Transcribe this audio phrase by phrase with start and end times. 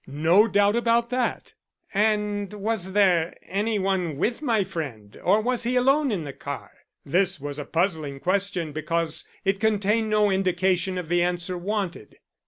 [0.07, 1.53] No doubt about that."
[1.93, 6.71] "And was there anyone with my friend or was he alone in the car?"
[7.05, 12.17] This was a puzzling question, because it contained no indication of the answer wanted.